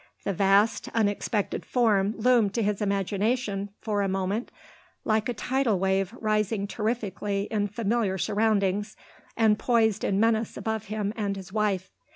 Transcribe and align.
The 0.23 0.33
vast, 0.33 0.89
unexpected 0.95 1.63
form 1.63 2.15
loomed 2.17 2.55
to 2.55 2.63
his 2.63 2.81
imagination, 2.81 3.69
for 3.81 4.01
a 4.01 4.07
moment, 4.09 4.51
like 5.05 5.29
a 5.29 5.33
tidal 5.35 5.77
wave 5.77 6.11
rising 6.19 6.65
terrifically 6.65 7.43
in 7.51 7.67
familiar 7.67 8.17
surroundings 8.17 8.97
and 9.37 9.59
poised 9.59 10.03
in 10.03 10.19
menace 10.19 10.57
above 10.57 10.85
him 10.85 11.13
and 11.15 11.35
his 11.35 11.53
wife. 11.53 11.91